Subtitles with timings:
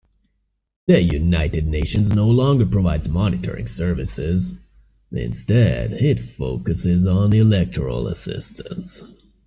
[0.87, 4.51] The United Nations no longer provides monitoring services,
[5.11, 9.05] instead it focuses on electoral assistance.